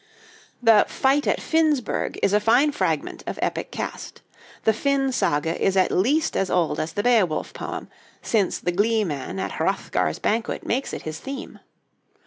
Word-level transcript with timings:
The 0.63 0.85
'Fight 0.89 1.27
at 1.27 1.39
Finnsburg' 1.39 2.17
is 2.23 2.33
a 2.33 2.39
fine 2.39 2.71
fragment 2.71 3.23
of 3.27 3.37
epic 3.39 3.69
cast. 3.69 4.23
The 4.63 4.73
Finn 4.73 5.11
saga 5.11 5.61
is 5.63 5.77
at 5.77 5.91
least 5.91 6.35
as 6.35 6.49
old 6.49 6.79
as 6.79 6.93
the 6.93 7.03
Beowulf 7.03 7.53
poem, 7.53 7.87
since 8.19 8.57
the 8.57 8.71
gleeman 8.71 9.37
at 9.39 9.59
Hrothgar's 9.61 10.17
banquet 10.17 10.65
makes 10.65 10.91
it 10.91 11.03
his 11.03 11.19
theme. 11.19 11.59